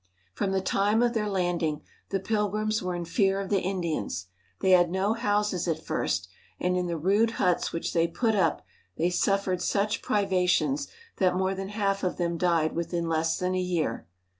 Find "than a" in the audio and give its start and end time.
13.37-13.59